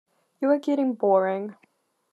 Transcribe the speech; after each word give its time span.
You're 0.39 0.57
getting 0.57 0.95
boring. 0.95 1.55